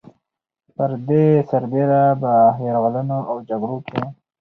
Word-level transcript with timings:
پر 0.75 0.91
دې 1.07 1.25
سربېره 1.49 2.01
به 2.21 2.21
په 2.49 2.61
يرغلونو 2.67 3.17
او 3.29 3.35
جګړو 3.49 3.77
کې 3.87 4.01